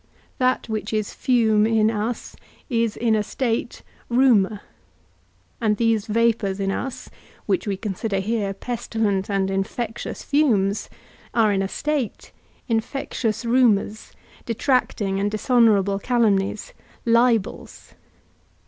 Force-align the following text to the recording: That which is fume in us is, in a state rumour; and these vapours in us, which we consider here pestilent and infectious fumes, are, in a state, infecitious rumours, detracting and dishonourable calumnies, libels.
That 0.39 0.67
which 0.67 0.93
is 0.93 1.13
fume 1.13 1.67
in 1.67 1.91
us 1.91 2.35
is, 2.71 2.97
in 2.97 3.15
a 3.15 3.21
state 3.21 3.83
rumour; 4.09 4.61
and 5.61 5.77
these 5.77 6.07
vapours 6.07 6.59
in 6.59 6.71
us, 6.71 7.11
which 7.45 7.67
we 7.67 7.77
consider 7.77 8.17
here 8.17 8.51
pestilent 8.51 9.29
and 9.29 9.51
infectious 9.51 10.23
fumes, 10.23 10.89
are, 11.35 11.51
in 11.53 11.61
a 11.61 11.67
state, 11.67 12.31
infecitious 12.67 13.45
rumours, 13.45 14.11
detracting 14.47 15.19
and 15.19 15.29
dishonourable 15.29 15.99
calumnies, 15.99 16.73
libels. 17.05 17.93